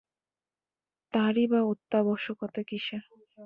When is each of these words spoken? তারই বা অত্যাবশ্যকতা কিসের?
তারই 1.13 1.45
বা 1.47 1.59
অত্যাবশ্যকতা 1.63 2.61
কিসের? 2.63 3.03